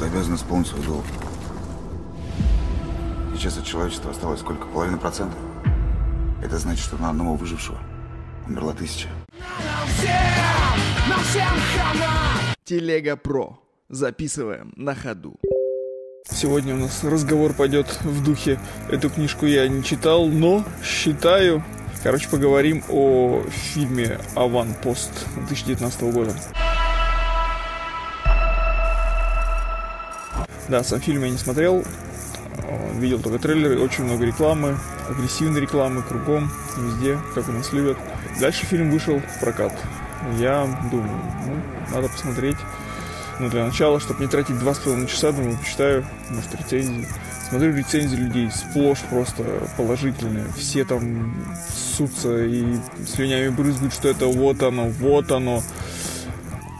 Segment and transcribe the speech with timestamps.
[0.00, 1.04] что обязан исполнить свой долг.
[3.34, 4.66] Сейчас от человечества осталось сколько?
[4.68, 5.36] Половина процента?
[6.42, 7.76] Это значит, что на одного выжившего
[8.46, 9.08] умерла тысяча.
[12.64, 13.60] Телега Про.
[13.90, 15.36] Записываем на ходу.
[16.26, 18.58] Сегодня у нас разговор пойдет в духе.
[18.88, 21.62] Эту книжку я не читал, но считаю.
[22.02, 26.34] Короче, поговорим о фильме «Аванпост» 2019 года.
[30.70, 31.82] Да, сам фильм я не смотрел,
[32.94, 34.78] видел только трейлеры, очень много рекламы,
[35.08, 37.98] агрессивной рекламы кругом, везде, как у нас любят.
[38.38, 39.76] Дальше фильм вышел в прокат.
[40.38, 41.10] Я думаю,
[41.44, 42.56] ну, надо посмотреть.
[43.40, 47.08] Ну, для начала, чтобы не тратить два с половиной часа, думаю, почитаю, может, рецензии.
[47.48, 49.42] Смотрю рецензии людей, сплошь просто
[49.76, 50.44] положительные.
[50.56, 51.34] Все там
[51.68, 52.76] ссутся и
[53.12, 55.64] слюнями брызгают, что это вот оно, вот оно.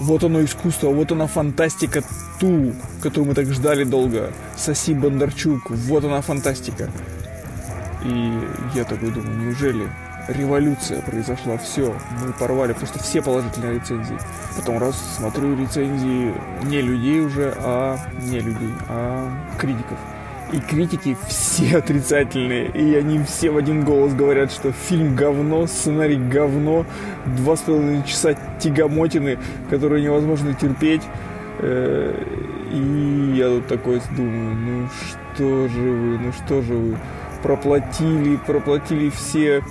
[0.00, 2.02] Вот оно искусство, вот она фантастика
[2.38, 2.72] ту,
[3.02, 4.32] которую мы так ждали долго.
[4.56, 6.90] Соси Бондарчук, вот она фантастика.
[8.04, 8.32] И
[8.74, 9.88] я такой думаю, неужели
[10.28, 14.18] революция произошла, все, мы порвали просто все положительные рецензии.
[14.56, 19.98] Потом раз смотрю рецензии не людей уже, а не людей, а критиков.
[20.52, 26.16] И критики все отрицательные, и они все в один голос говорят, что фильм говно, сценарий
[26.16, 26.86] говно,
[27.38, 29.38] два с половиной часа тягомотины,
[29.70, 31.02] которые невозможно терпеть.
[31.58, 32.14] Э,
[32.72, 36.98] и я тут такой думаю, ну что же вы, ну что же вы,
[37.42, 39.62] проплатили, проплатили все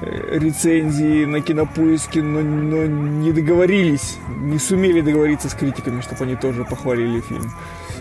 [0.00, 6.36] э, рецензии на кинопоиске, но, но не договорились, не сумели договориться с критиками, чтобы они
[6.36, 7.50] тоже похвалили фильм.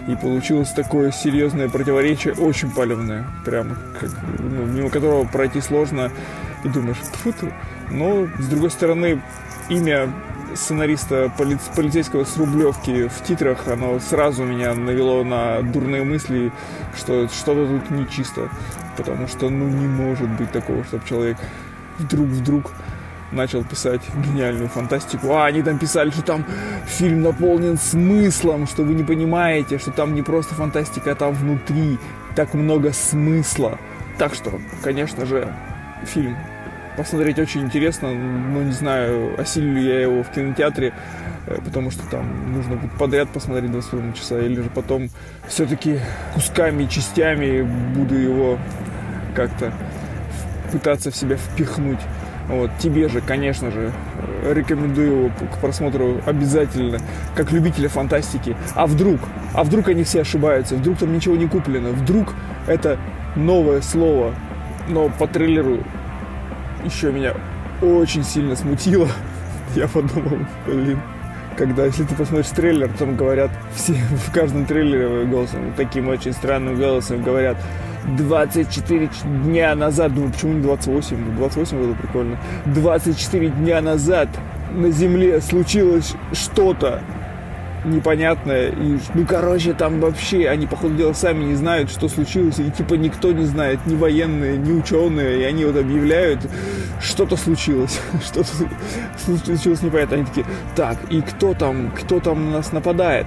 [0.08, 6.12] И получилось такое серьезное противоречие, очень палевное, прям, как, ну, мимо которого пройти сложно,
[6.64, 7.54] и думаешь, фу ты.
[7.92, 9.22] Но, с другой стороны,
[9.70, 10.10] имя
[10.58, 16.52] сценариста поли полицейского с Рублевки в титрах, оно сразу меня навело на дурные мысли,
[16.98, 18.50] что что-то тут нечисто.
[18.98, 21.38] Потому что, ну, не может быть такого, чтобы человек
[22.00, 22.74] вдруг-вдруг
[23.32, 25.34] начал писать гениальную фантастику.
[25.34, 26.46] А они там писали, что там
[26.86, 32.00] фильм наполнен смыслом, что вы не понимаете, что там не просто фантастика, а там внутри
[32.36, 33.78] так много смысла.
[34.18, 35.54] Так что, конечно же,
[36.06, 36.36] фильм
[36.98, 38.14] посмотреть очень интересно.
[38.14, 40.94] Ну, не знаю, осилю я его в кинотеатре,
[41.46, 45.10] э, потому что там нужно будет подряд посмотреть 2,5 часа, или же потом
[45.48, 46.00] все-таки
[46.34, 47.62] кусками, частями
[47.96, 48.58] буду его
[49.36, 49.72] как-то
[50.72, 52.00] пытаться в себя впихнуть.
[52.50, 53.92] Вот, тебе же, конечно же,
[54.46, 57.00] рекомендую его к просмотру обязательно,
[57.36, 58.56] как любителя фантастики.
[58.74, 59.20] А вдруг?
[59.54, 60.76] А вдруг они все ошибаются?
[60.76, 61.90] Вдруг там ничего не куплено?
[61.90, 62.34] Вдруг
[62.66, 62.98] это
[63.36, 64.34] новое слово?
[64.88, 65.84] Но по трейлеру
[66.88, 67.34] еще меня
[67.82, 69.08] очень сильно смутило.
[69.76, 71.00] Я подумал, блин,
[71.58, 73.94] когда, если ты посмотришь трейлер, там говорят, все
[74.28, 77.58] в каждом трейлере голосом, таким очень странным голосом говорят,
[78.18, 79.10] 24
[79.44, 81.36] дня назад, думаю, почему не 28?
[81.36, 82.38] 28 было прикольно.
[82.68, 84.30] 24 дня назад
[84.72, 87.02] на Земле случилось что-то
[87.86, 88.70] непонятное.
[88.70, 92.60] И, ну, короче, там вообще они, по ходу дела, сами не знают, что случилось.
[92.60, 95.42] И, типа, никто не знает, ни военные, ни ученые.
[95.42, 96.40] И они вот объявляют,
[97.02, 98.00] что-то случилось.
[98.26, 98.50] Что-то
[99.46, 100.18] случилось непонятно.
[100.18, 100.46] Они такие,
[100.76, 103.26] так, и кто там, кто там на нас нападает?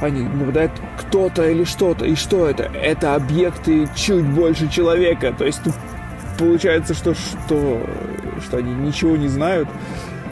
[0.00, 2.04] Они нападает кто-то или что-то.
[2.04, 2.64] И что это?
[2.74, 5.34] Это объекты чуть больше человека.
[5.36, 5.74] То есть тут
[6.38, 7.80] получается, что, что,
[8.44, 9.68] что они ничего не знают,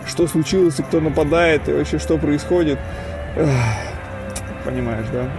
[0.07, 2.79] что случилось и кто нападает, и вообще что происходит.
[4.65, 5.31] Понимаешь, да?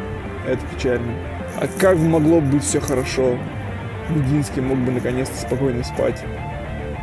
[0.48, 1.14] Это печально.
[1.58, 3.38] А как могло быть все хорошо?
[4.10, 6.22] Мединский мог бы наконец-то спокойно спать,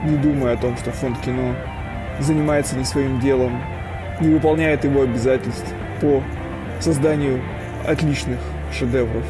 [0.05, 1.55] не думая о том, что фонд кино
[2.19, 3.63] занимается не своим делом,
[4.21, 6.23] не выполняет его обязательств по
[6.81, 7.41] созданию
[7.87, 8.39] отличных
[8.73, 9.25] шедевров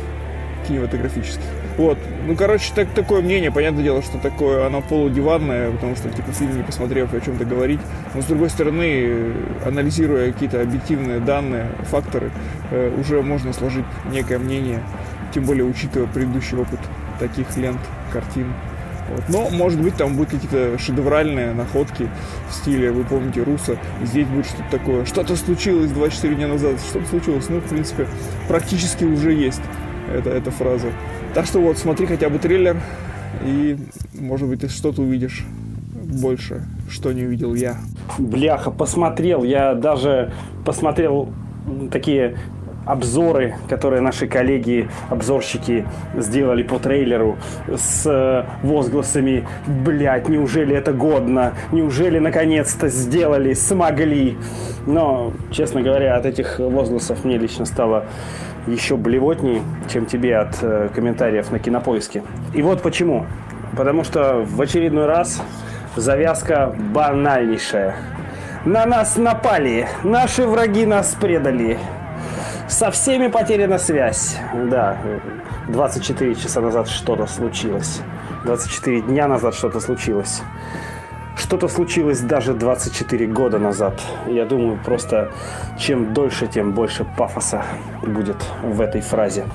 [0.66, 1.59] кинематографических.
[1.76, 1.98] Вот.
[2.26, 3.50] Ну, короче, так, такое мнение.
[3.50, 7.80] Понятное дело, что такое, оно полудиванное, потому что, типа, фильм не посмотрев, о чем-то говорить.
[8.14, 9.32] Но, с другой стороны,
[9.64, 12.30] анализируя какие-то объективные данные, факторы,
[12.70, 14.80] э, уже можно сложить некое мнение,
[15.32, 16.80] тем более учитывая предыдущий опыт
[17.18, 17.80] таких лент,
[18.12, 18.52] картин.
[19.10, 19.24] Вот.
[19.28, 22.08] Но, может быть, там будут какие-то шедевральные находки
[22.48, 23.76] в стиле, вы помните, Руса.
[24.04, 25.04] Здесь будет что-то такое.
[25.04, 26.80] Что-то случилось 24 дня назад.
[26.80, 27.48] Что-то случилось.
[27.48, 28.06] Ну, в принципе,
[28.46, 29.62] практически уже есть
[30.12, 30.92] эта, эта фраза.
[31.34, 32.80] Так что вот, смотри хотя бы трейлер,
[33.44, 33.76] и,
[34.14, 35.44] может быть, ты что-то увидишь
[35.94, 37.76] больше, что не увидел я.
[38.18, 39.44] Бляха, посмотрел.
[39.44, 40.32] Я даже
[40.64, 41.28] посмотрел
[41.92, 42.36] такие
[42.86, 47.36] обзоры, которые наши коллеги, обзорщики сделали по трейлеру
[47.68, 51.54] с э, возгласами «Блядь, неужели это годно?
[51.72, 54.38] Неужели наконец-то сделали, смогли?»
[54.86, 58.06] Но, честно говоря, от этих возгласов мне лично стало
[58.66, 59.62] еще блевотней,
[59.92, 62.22] чем тебе от э, комментариев на кинопоиске.
[62.54, 63.26] И вот почему.
[63.76, 65.42] Потому что в очередной раз
[65.96, 67.94] завязка банальнейшая.
[68.64, 71.78] На нас напали, наши враги нас предали.
[72.70, 74.36] Со всеми потеряна связь.
[74.54, 74.96] Да,
[75.68, 78.00] 24 часа назад что-то случилось.
[78.44, 80.42] 24 дня назад что-то случилось.
[81.36, 84.00] Что-то случилось даже 24 года назад.
[84.28, 85.32] Я думаю, просто
[85.80, 87.64] чем дольше, тем больше пафоса
[88.02, 89.46] будет в этой фразе.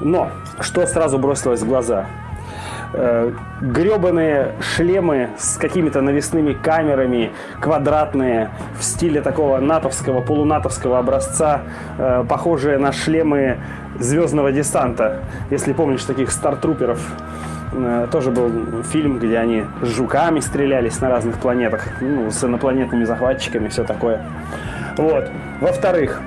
[0.00, 2.06] Но что сразу бросилось в глаза?
[2.94, 11.62] Э, гребаные шлемы с какими-то навесными камерами, квадратные, в стиле такого натовского, полунатовского образца,
[11.96, 13.58] э, похожие на шлемы
[13.98, 15.20] звездного десанта.
[15.50, 17.00] Если помнишь таких стартруперов,
[17.72, 23.04] э, тоже был фильм, где они с жуками стрелялись на разных планетах, ну, с инопланетными
[23.04, 24.20] захватчиками, все такое.
[24.98, 25.30] Вот.
[25.62, 26.20] Во-вторых,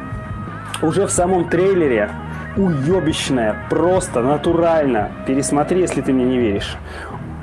[0.82, 2.10] уже в самом трейлере
[2.58, 6.78] уебищная, просто натурально, пересмотри, если ты мне не веришь,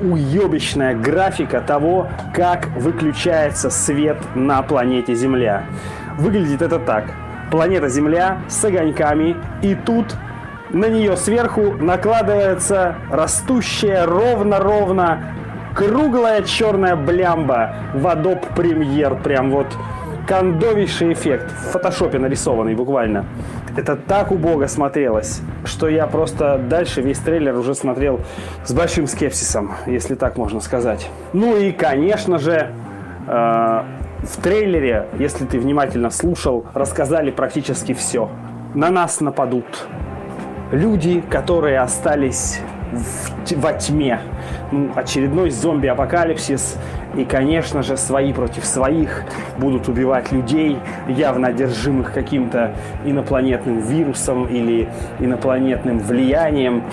[0.01, 5.65] уебищная графика того, как выключается свет на планете Земля.
[6.19, 7.05] Выглядит это так.
[7.51, 10.17] Планета Земля с огоньками, и тут
[10.71, 15.35] на нее сверху накладывается растущая ровно-ровно
[15.75, 19.21] круглая черная блямба в Adobe Premiere.
[19.23, 19.67] Прям вот
[20.27, 21.51] кондовейший эффект.
[21.51, 23.25] В фотошопе нарисованный буквально.
[23.77, 28.21] Это так убого смотрелось, что я просто дальше весь трейлер уже смотрел
[28.65, 31.09] с большим скепсисом, если так можно сказать.
[31.33, 32.71] Ну и, конечно же,
[33.27, 33.83] э,
[34.23, 38.29] в трейлере, если ты внимательно слушал, рассказали практически все.
[38.75, 39.87] На нас нападут
[40.71, 42.61] люди, которые остались
[42.93, 44.21] в, во тьме.
[44.71, 46.79] Ну, очередной зомби-апокалипсис.
[47.17, 49.25] И, конечно же, свои против своих
[49.59, 50.79] будут убивать людей,
[51.09, 52.75] явно одержимых каким-то
[53.05, 56.85] инопланетным вирусом или инопланетным влиянием.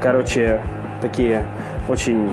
[0.00, 0.60] Короче,
[1.00, 1.44] такие
[1.88, 2.30] очень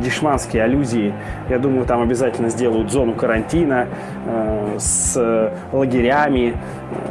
[0.00, 1.12] дешманские аллюзии.
[1.48, 3.86] Я думаю, там обязательно сделают зону карантина
[4.26, 6.56] э, с лагерями,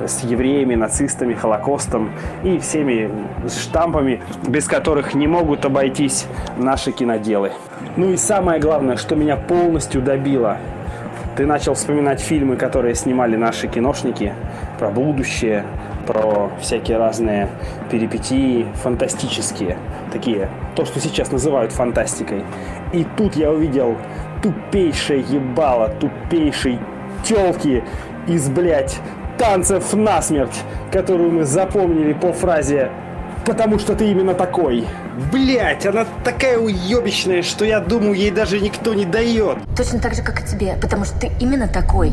[0.01, 2.11] э, с евреями, нацистами, Холокостом
[2.43, 3.09] и всеми
[3.49, 6.27] штампами, без которых не могут обойтись
[6.57, 7.51] наши киноделы.
[7.97, 10.57] Ну и самое главное, что меня полностью добило.
[11.35, 14.33] Ты начал вспоминать фильмы, которые снимали наши киношники
[14.79, 15.65] про будущее,
[16.05, 17.49] про всякие разные
[17.89, 19.77] перипетии фантастические,
[20.11, 22.43] такие, то, что сейчас называют фантастикой.
[22.93, 23.97] И тут я увидел
[24.41, 26.79] тупейшее ебало, тупейшей
[27.23, 27.83] телки
[28.27, 28.97] из, блядь,
[29.37, 32.91] танцев насмерть, которую мы запомнили по фразе
[33.45, 34.87] «Потому что ты именно такой».
[35.31, 39.59] Блять, она такая уебищная, что я думаю, ей даже никто не дает.
[39.77, 42.11] Точно так же, как и тебе, потому что ты именно такой.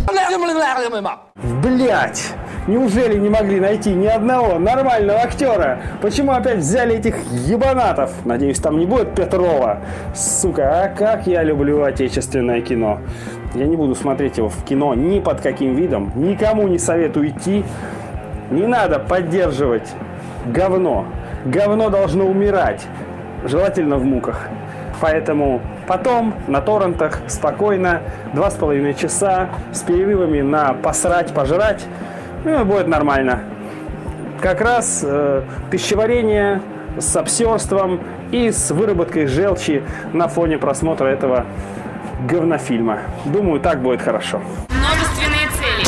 [1.63, 2.35] Блять!
[2.69, 5.81] Неужели не могли найти ни одного нормального актера?
[6.01, 8.13] Почему опять взяли этих ебанатов?
[8.25, 9.81] Надеюсь, там не будет Петрова.
[10.15, 13.01] Сука, а как я люблю отечественное кино.
[13.55, 16.13] Я не буду смотреть его в кино ни под каким видом.
[16.15, 17.65] Никому не советую идти.
[18.53, 19.89] Не надо поддерживать
[20.47, 21.07] говно.
[21.45, 22.87] Говно должно умирать.
[23.45, 24.49] Желательно в муках.
[25.01, 28.03] Поэтому потом на торрентах спокойно,
[28.35, 31.85] два с половиной часа, с перерывами на посрать, пожрать,
[32.45, 33.41] ну, будет нормально.
[34.41, 36.61] Как раз э, пищеварение
[36.99, 38.01] с обсерством
[38.33, 39.83] и с выработкой желчи
[40.13, 41.47] на фоне просмотра этого
[42.29, 43.01] говнофильма.
[43.25, 44.41] Думаю, так будет хорошо.
[44.71, 45.87] Множественные цели.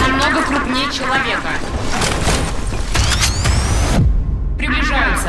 [0.00, 1.48] Намного крупнее человека.
[4.58, 5.28] Приближаются.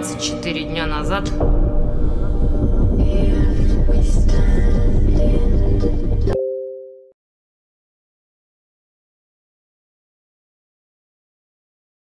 [0.00, 1.30] 24 дня назад